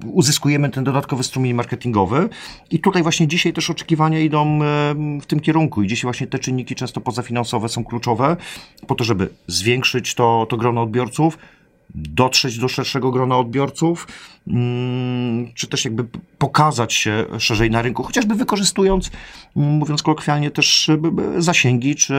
uzyskujemy 0.06 0.70
ten 0.70 0.84
dodatkowy 0.84 1.24
strumień 1.24 1.54
marketingowy 1.54 2.30
i 2.72 2.80
tutaj 2.80 3.04
właśnie 3.04 3.28
dzisiaj 3.28 3.54
też 3.54 3.70
oczekiwania 3.70 4.20
idą 4.20 4.46
e, 4.46 4.60
w 5.22 5.26
tym 5.26 5.40
kierunku 5.40 5.84
i 5.84 5.88
dzisiaj 5.88 6.04
właśnie 6.04 6.28
te 6.28 6.40
czynniki 6.40 6.76
często 6.76 7.02
pozafinansowe 7.02 7.70
są 7.70 7.84
kluczowe 7.84 8.38
po 8.88 8.96
to, 8.96 9.04
żeby 9.04 9.30
zwiększyć 9.48 10.16
to 10.16 10.39
to, 10.46 10.58
grono 10.58 10.82
odbiorców, 10.82 11.38
dotrzeć 11.96 12.58
do 12.58 12.68
szerszego 12.68 13.12
grona 13.12 13.38
odbiorców, 13.38 14.08
mm, 14.48 15.54
czy 15.54 15.68
też 15.68 15.86
jakby 15.86 16.06
pokazać 16.38 16.94
się 16.94 17.26
szerzej 17.40 17.72
na 17.72 17.82
rynku, 17.82 18.04
chociażby 18.04 18.36
wykorzystując, 18.36 19.12
mm, 19.56 19.70
mówiąc 19.70 20.04
kolokwialnie, 20.04 20.52
też 20.52 20.92
zasięgi 21.38 21.96
czy 21.96 22.14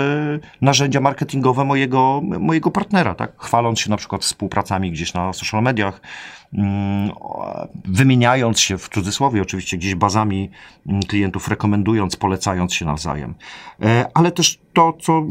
narzędzia 0.60 1.00
marketingowe 1.00 1.64
mojego, 1.64 2.20
mojego 2.22 2.70
partnera, 2.70 3.14
tak? 3.14 3.32
Chwaląc 3.38 3.80
się 3.80 3.90
na 3.90 3.96
przykład 3.96 4.22
współpracami 4.22 4.90
gdzieś 4.92 5.14
na 5.14 5.32
social 5.32 5.62
mediach, 5.62 6.00
wymieniając 7.85 8.61
się 8.61 8.78
w 8.78 8.88
cudzysłowie 8.88 9.42
oczywiście 9.42 9.76
gdzieś 9.76 9.95
bazami 9.95 10.50
klientów, 11.09 11.49
rekomendując, 11.49 12.16
polecając 12.16 12.75
się 12.75 12.85
nawzajem. 12.85 13.35
E, 13.83 14.11
ale 14.14 14.33
też 14.33 14.59
to, 14.73 14.92
co 15.00 15.26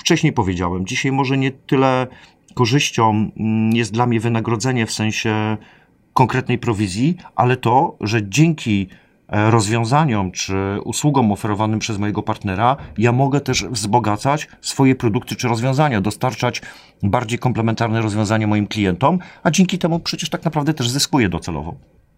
wcześniej 0.00 0.32
powiedziałem, 0.32 0.86
dzisiaj 0.86 1.12
może 1.12 1.38
nie 1.38 1.50
tyle 1.50 2.06
korzyścią 2.54 3.30
mm, 3.36 3.72
jest 3.76 3.92
dla 3.92 4.06
mnie 4.06 4.20
wynagrodzenie 4.20 4.86
w 4.86 4.92
sensie 4.92 5.56
konkretnej 6.14 6.58
prowizji, 6.58 7.16
ale 7.36 7.56
to, 7.56 7.96
że 8.00 8.28
dzięki 8.28 8.88
rozwiązaniom 9.30 10.32
czy 10.32 10.54
usługom 10.84 11.32
oferowanym 11.32 11.78
przez 11.78 11.98
mojego 11.98 12.22
partnera, 12.22 12.76
ja 12.98 13.12
mogę 13.12 13.40
też 13.40 13.64
wzbogacać 13.64 14.48
swoje 14.60 14.94
produkty 14.94 15.36
czy 15.36 15.48
rozwiązania, 15.48 16.00
dostarczać 16.00 16.62
bardziej 17.02 17.38
komplementarne 17.38 18.02
rozwiązania 18.02 18.46
moim 18.46 18.66
klientom, 18.66 19.18
a 19.42 19.50
dzięki 19.50 19.78
temu 19.78 20.00
przecież 20.00 20.30
tak 20.30 20.44
naprawdę 20.44 20.74
też 20.74 20.88
zyskuję 20.88 21.28
docelowo. 21.28 21.74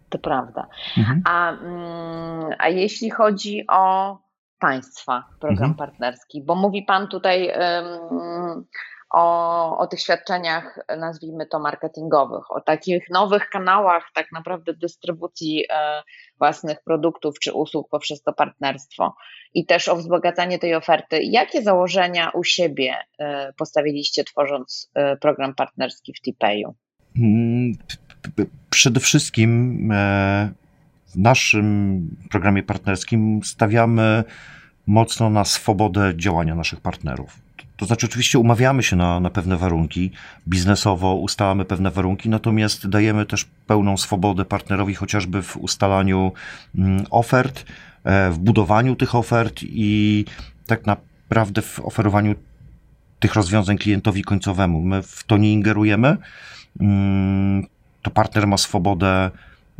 To 0.08 0.18
prawda. 0.18 0.66
Mhm. 0.98 1.22
A, 1.24 1.50
mm, 1.50 2.50
a 2.58 2.68
jeśli 2.68 3.10
chodzi 3.10 3.64
o 3.68 4.18
państwa 4.58 5.24
program 5.40 5.70
mhm. 5.70 5.74
partnerski, 5.74 6.42
bo 6.42 6.54
mówi 6.54 6.82
Pan 6.82 7.08
tutaj. 7.08 7.48
Um, 7.48 8.64
o, 9.12 9.78
o 9.78 9.86
tych 9.86 10.00
świadczeniach, 10.00 10.78
nazwijmy 10.98 11.46
to 11.46 11.58
marketingowych, 11.58 12.50
o 12.50 12.60
takich 12.60 13.10
nowych 13.10 13.48
kanałach 13.48 14.10
tak 14.14 14.32
naprawdę 14.32 14.74
dystrybucji 14.74 15.64
e, 15.70 16.02
własnych 16.38 16.82
produktów 16.84 17.38
czy 17.38 17.52
usług 17.52 17.88
poprzez 17.90 18.22
to 18.22 18.32
partnerstwo 18.32 19.14
i 19.54 19.66
też 19.66 19.88
o 19.88 19.96
wzbogacanie 19.96 20.58
tej 20.58 20.74
oferty. 20.74 21.20
Jakie 21.22 21.62
założenia 21.62 22.30
u 22.30 22.44
siebie 22.44 22.94
e, 23.18 23.52
postawiliście 23.52 24.24
tworząc 24.24 24.90
e, 24.94 25.16
program 25.16 25.54
partnerski 25.54 26.12
w 26.14 26.20
Tipeju? 26.20 26.74
Mm, 27.16 27.72
przede 28.70 29.00
wszystkim 29.00 29.88
w 31.06 31.16
naszym 31.16 32.16
programie 32.30 32.62
partnerskim 32.62 33.40
stawiamy 33.44 34.24
mocno 34.86 35.30
na 35.30 35.44
swobodę 35.44 36.12
działania 36.16 36.54
naszych 36.54 36.80
partnerów. 36.80 37.51
To 37.82 37.86
znaczy, 37.86 38.06
oczywiście 38.06 38.38
umawiamy 38.38 38.82
się 38.82 38.96
na, 38.96 39.20
na 39.20 39.30
pewne 39.30 39.56
warunki, 39.56 40.10
biznesowo 40.48 41.14
ustalamy 41.14 41.64
pewne 41.64 41.90
warunki, 41.90 42.28
natomiast 42.28 42.88
dajemy 42.88 43.26
też 43.26 43.46
pełną 43.66 43.96
swobodę 43.96 44.44
partnerowi, 44.44 44.94
chociażby 44.94 45.42
w 45.42 45.56
ustalaniu 45.56 46.32
mm, 46.78 47.04
ofert, 47.10 47.64
e, 48.04 48.30
w 48.30 48.38
budowaniu 48.38 48.96
tych 48.96 49.14
ofert 49.14 49.60
i 49.62 50.24
tak 50.66 50.86
naprawdę 50.86 51.62
w 51.62 51.80
oferowaniu 51.80 52.34
tych 53.20 53.34
rozwiązań 53.34 53.78
klientowi 53.78 54.22
końcowemu. 54.22 54.80
My 54.80 55.02
w 55.02 55.24
to 55.24 55.36
nie 55.36 55.52
ingerujemy. 55.52 56.16
Mm, 56.80 57.66
to 58.02 58.10
partner 58.10 58.46
ma 58.46 58.56
swobodę 58.56 59.30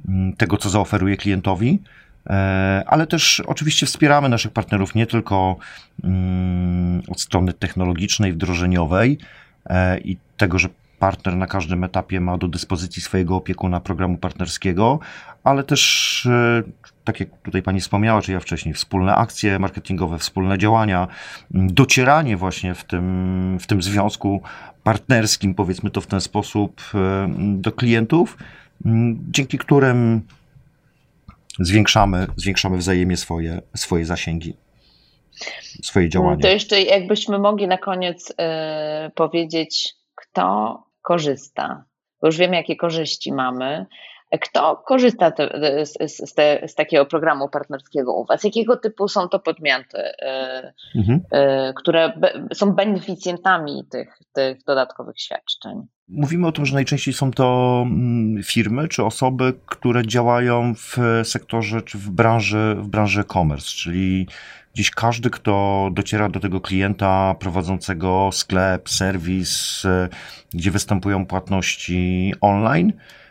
mm, 0.09 0.32
tego, 0.37 0.56
co 0.56 0.71
zaoferuje 0.71 1.16
klientowi. 1.16 1.82
E, 2.26 2.85
ale 2.87 3.07
też 3.07 3.43
oczywiście 3.47 3.87
wspieramy 3.87 4.29
naszych 4.29 4.52
partnerów 4.52 4.95
nie 4.95 5.07
tylko 5.07 5.57
mm, 6.05 7.02
od 7.09 7.21
strony 7.21 7.52
technologicznej, 7.52 8.33
wdrożeniowej 8.33 9.19
e, 9.67 9.99
i 9.99 10.17
tego, 10.37 10.59
że 10.59 10.69
partner 10.99 11.37
na 11.37 11.47
każdym 11.47 11.85
etapie 11.85 12.21
ma 12.21 12.38
do 12.38 12.49
dyspozycji 12.49 13.02
swojego 13.02 13.37
opiekuna 13.37 13.81
programu 13.81 14.19
partnerskiego, 14.19 14.99
ale 15.45 15.64
też, 15.64 16.26
e, 16.26 16.62
tak 17.05 17.21
jak 17.21 17.29
tutaj 17.43 17.62
Pani 17.62 17.81
wspomniała, 17.81 18.23
czy 18.23 18.33
ja 18.33 18.41
wcześniej, 18.41 18.75
wspólne 18.75 19.14
akcje 19.14 19.59
marketingowe, 19.59 20.19
wspólne 20.19 20.59
działania, 20.59 21.09
docieranie 21.50 22.37
właśnie 22.37 22.75
w 22.75 22.85
tym, 22.85 23.59
w 23.61 23.67
tym 23.67 23.83
związku 23.83 24.43
partnerskim, 24.83 25.55
powiedzmy 25.55 25.91
to 25.91 26.00
w 26.00 26.07
ten 26.07 26.21
sposób, 26.21 26.83
do 27.38 27.73
klientów, 27.73 28.37
dzięki 29.31 29.59
którym 29.59 30.23
zwiększamy, 31.61 32.26
zwiększamy 32.37 32.76
wzajemnie 32.76 33.16
swoje, 33.16 33.62
swoje 33.76 34.04
zasięgi, 34.04 34.56
swoje 35.82 36.09
działania. 36.09 36.42
To 36.42 36.49
jeszcze 36.49 36.82
jakbyśmy 36.82 37.38
mogli 37.38 37.68
na 37.68 37.78
koniec 37.78 38.30
y, 38.30 38.35
powiedzieć, 39.14 39.94
kto 40.14 40.76
korzysta. 41.02 41.85
Bo 42.21 42.28
już 42.28 42.37
wiemy, 42.37 42.56
jakie 42.56 42.76
korzyści 42.76 43.32
mamy. 43.32 43.87
Kto 44.40 44.82
korzysta 44.86 45.30
te, 45.30 45.50
z, 45.86 46.12
z, 46.12 46.34
te, 46.34 46.68
z, 46.68 46.74
takiego 46.74 47.06
programu 47.06 47.48
partnerskiego 47.48 48.14
u 48.14 48.24
Was? 48.24 48.44
Jakiego 48.44 48.76
typu 48.76 49.08
są 49.08 49.28
to 49.28 49.38
podmioty, 49.38 49.98
mhm. 50.94 51.20
które 51.74 52.12
są 52.54 52.72
beneficjentami 52.72 53.84
tych, 53.90 54.18
tych 54.32 54.64
dodatkowych 54.64 55.20
świadczeń? 55.20 55.86
Mówimy 56.08 56.46
o 56.46 56.52
tym, 56.52 56.66
że 56.66 56.74
najczęściej 56.74 57.14
są 57.14 57.30
to 57.30 57.78
mm, 57.86 58.42
firmy 58.42 58.88
czy 58.88 59.04
osoby, 59.04 59.54
które 59.66 60.06
działają 60.06 60.74
w 60.74 60.96
sektorze 61.24 61.82
czy 61.82 61.98
w 61.98 62.10
branży, 62.10 62.76
w 62.78 62.88
branży 62.88 63.20
e-commerce, 63.20 63.66
czyli 63.66 64.26
Dziś 64.74 64.90
każdy, 64.90 65.30
kto 65.30 65.88
dociera 65.92 66.28
do 66.28 66.40
tego 66.40 66.60
klienta 66.60 67.34
prowadzącego 67.40 68.30
sklep, 68.32 68.88
serwis, 68.88 69.84
e, 69.84 70.08
gdzie 70.54 70.70
występują 70.70 71.26
płatności 71.26 72.32
online, 72.40 72.92
e, 72.92 73.22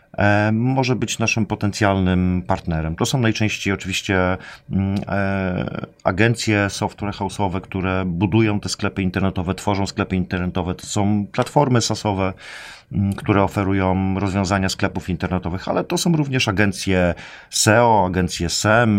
może 0.51 0.95
być 0.95 1.19
naszym 1.19 1.45
potencjalnym 1.45 2.43
partnerem. 2.47 2.95
To 2.95 3.05
są 3.05 3.19
najczęściej 3.19 3.73
oczywiście 3.73 4.37
mm, 4.71 4.95
e, 5.07 5.85
agencje 6.03 6.69
software 6.69 7.13
house'owe, 7.13 7.61
które 7.61 8.03
budują 8.05 8.59
te 8.59 8.69
sklepy 8.69 9.01
internetowe, 9.01 9.55
tworzą 9.55 9.87
sklepy 9.87 10.15
internetowe, 10.15 10.75
to 10.75 10.85
są 10.85 11.25
platformy 11.31 11.81
sasowe, 11.81 12.33
Mm, 12.91 13.13
które 13.13 13.43
oferują 13.43 14.19
rozwiązania 14.19 14.69
sklepów 14.69 15.09
internetowych, 15.09 15.67
ale 15.67 15.83
to 15.83 15.97
są 15.97 16.15
również 16.15 16.47
agencje 16.47 17.13
SEO, 17.49 18.05
agencje 18.07 18.49
SEM, 18.49 18.89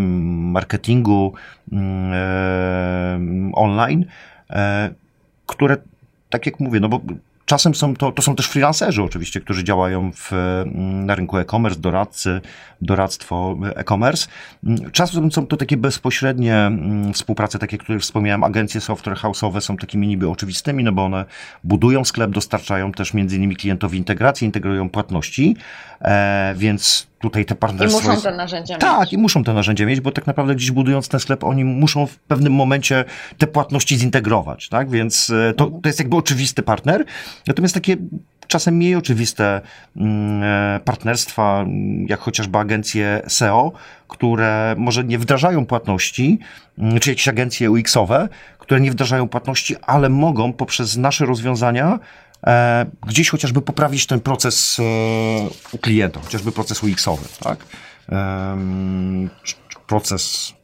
marketingu 0.50 1.32
mm, 1.72 2.12
e, 2.12 3.52
online, 3.52 4.04
e, 4.50 4.90
które, 5.46 5.76
tak 6.30 6.46
jak 6.46 6.60
mówię, 6.60 6.80
no 6.80 6.88
bo 6.88 7.00
Czasem 7.46 7.74
są 7.74 7.96
to, 7.96 8.12
to 8.12 8.22
są 8.22 8.36
też 8.36 8.46
freelancerzy 8.46 9.02
oczywiście, 9.02 9.40
którzy 9.40 9.64
działają 9.64 10.10
w, 10.12 10.32
mm, 10.32 11.06
na 11.06 11.14
rynku 11.14 11.38
e-commerce, 11.38 11.80
doradcy, 11.80 12.40
doradztwo 12.80 13.58
e-commerce. 13.76 14.28
Mm, 14.66 14.90
czasem 14.90 15.32
są 15.32 15.46
to 15.46 15.56
takie 15.56 15.76
bezpośrednie 15.76 16.56
mm, 16.56 17.12
współprace, 17.12 17.58
takie, 17.58 17.78
które 17.78 17.98
wspomniałem, 17.98 18.44
agencje 18.44 18.80
software 18.80 19.16
house'owe 19.16 19.60
są 19.60 19.76
takimi 19.76 20.08
niby 20.08 20.28
oczywistymi, 20.28 20.84
no 20.84 20.92
bo 20.92 21.04
one 21.04 21.24
budują 21.64 22.04
sklep, 22.04 22.30
dostarczają 22.30 22.92
też 22.92 23.14
między 23.14 23.36
innymi 23.36 23.56
klientowi 23.56 23.98
integrację, 23.98 24.46
integrują 24.46 24.90
płatności, 24.90 25.56
e, 26.00 26.54
więc 26.56 27.11
tutaj 27.22 27.44
te 27.44 27.54
partnerstwa... 27.54 27.98
I 27.98 28.02
muszą 28.02 28.12
jest... 28.12 28.24
te 28.24 28.36
narzędzia 28.36 28.78
tak, 28.78 28.90
mieć. 28.90 28.98
Tak, 28.98 29.12
i 29.12 29.18
muszą 29.18 29.44
te 29.44 29.52
narzędzia 29.52 29.86
mieć, 29.86 30.00
bo 30.00 30.10
tak 30.10 30.26
naprawdę 30.26 30.54
gdzieś 30.54 30.70
budując 30.70 31.08
ten 31.08 31.20
sklep, 31.20 31.44
oni 31.44 31.64
muszą 31.64 32.06
w 32.06 32.18
pewnym 32.18 32.52
momencie 32.52 33.04
te 33.38 33.46
płatności 33.46 33.98
zintegrować, 33.98 34.68
tak? 34.68 34.90
Więc 34.90 35.30
e, 35.30 35.54
to, 35.56 35.66
to 35.66 35.88
jest 35.88 35.98
jakby 35.98 36.16
oczywisty 36.16 36.62
partner. 36.62 37.04
Natomiast 37.46 37.74
takie 37.74 37.96
czasem 38.52 38.74
mniej 38.74 38.96
oczywiste 38.96 39.60
mm, 39.96 40.42
e, 40.42 40.80
partnerstwa, 40.84 41.66
jak 42.06 42.20
chociażby 42.20 42.58
agencje 42.58 43.22
SEO, 43.28 43.72
które 44.08 44.74
może 44.78 45.04
nie 45.04 45.18
wdrażają 45.18 45.66
płatności, 45.66 46.38
mm, 46.78 47.00
czy 47.00 47.10
jakieś 47.10 47.28
agencje 47.28 47.70
UX-owe, 47.70 48.28
które 48.58 48.80
nie 48.80 48.90
wdrażają 48.90 49.28
płatności, 49.28 49.76
ale 49.82 50.08
mogą 50.08 50.52
poprzez 50.52 50.96
nasze 50.96 51.26
rozwiązania 51.26 51.98
e, 52.46 52.86
gdzieś 53.06 53.30
chociażby 53.30 53.62
poprawić 53.62 54.06
ten 54.06 54.20
proces 54.20 54.80
e, 55.74 55.78
klienta, 55.78 56.20
chociażby 56.20 56.52
proces 56.52 56.82
UX-owy, 56.82 57.28
tak? 57.40 57.66
Proces 59.86 60.54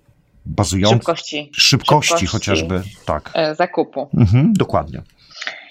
bazujący... 0.46 0.96
Szybkości. 0.96 1.50
Szybkości, 1.52 2.08
szybkości 2.08 2.26
chociażby, 2.26 2.82
tak. 3.04 3.32
Zakupu. 3.56 4.08
Mhm, 4.14 4.52
dokładnie. 4.52 5.02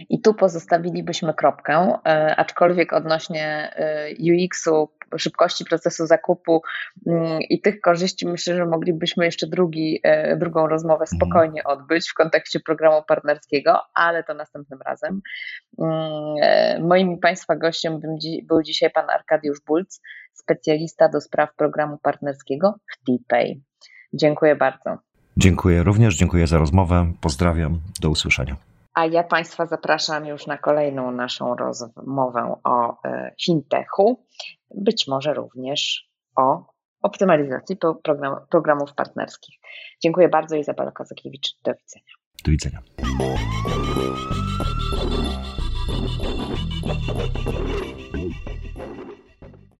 I 0.09 0.21
tu 0.21 0.33
pozostawilibyśmy 0.33 1.33
kropkę, 1.33 1.99
e, 2.05 2.35
aczkolwiek 2.35 2.93
odnośnie 2.93 3.73
e, 3.75 4.09
UX-u, 4.11 4.89
szybkości 5.17 5.65
procesu 5.65 6.07
zakupu 6.07 6.61
mm, 7.07 7.41
i 7.41 7.61
tych 7.61 7.81
korzyści 7.81 8.27
myślę, 8.27 8.55
że 8.55 8.65
moglibyśmy 8.65 9.25
jeszcze 9.25 9.47
drugi, 9.47 9.99
e, 10.03 10.37
drugą 10.37 10.67
rozmowę 10.67 11.05
mhm. 11.11 11.17
spokojnie 11.17 11.63
odbyć 11.63 12.09
w 12.09 12.13
kontekście 12.13 12.59
programu 12.59 13.03
partnerskiego, 13.07 13.79
ale 13.93 14.23
to 14.23 14.33
następnym 14.33 14.79
razem. 14.85 15.21
Mm, 15.79 16.87
moim 16.87 17.19
Państwa 17.19 17.55
gościem 17.55 17.99
był 18.43 18.63
dzisiaj 18.63 18.91
pan 18.91 19.09
Arkadiusz 19.09 19.61
Bulc, 19.67 20.01
specjalista 20.33 21.09
do 21.09 21.21
spraw 21.21 21.55
programu 21.55 21.97
partnerskiego 21.97 22.75
w 22.91 23.05
TPay. 23.05 23.61
Dziękuję 24.13 24.55
bardzo. 24.55 24.97
Dziękuję 25.37 25.83
również, 25.83 26.17
dziękuję 26.17 26.47
za 26.47 26.57
rozmowę. 26.57 27.13
Pozdrawiam, 27.21 27.79
do 28.01 28.09
usłyszenia. 28.09 28.55
A 28.97 29.05
ja 29.05 29.23
Państwa 29.23 29.65
zapraszam 29.65 30.25
już 30.25 30.47
na 30.47 30.57
kolejną 30.57 31.11
naszą 31.11 31.55
rozmowę 31.55 32.55
o 32.63 33.03
e, 33.05 33.31
fintechu, 33.43 34.25
być 34.75 35.07
może 35.07 35.33
również 35.33 36.09
o 36.35 36.65
optymalizacji 37.01 37.77
program, 38.03 38.35
programów 38.49 38.93
partnerskich. 38.93 39.55
Dziękuję 40.03 40.29
bardzo, 40.29 40.55
Izabela 40.55 40.91
Kozakiewicz. 40.91 41.47
Do 41.63 41.73
widzenia. 41.73 42.13
Do 42.45 42.51
widzenia. 42.51 42.81